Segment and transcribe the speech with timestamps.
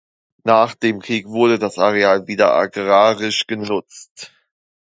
[0.45, 4.33] Nach dem Krieg wurde das Areal wieder agrarisch genutzt.